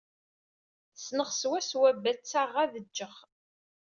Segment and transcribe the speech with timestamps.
[0.97, 3.15] Ssneɣ swa swa batta ɣad ǧǧeɣ.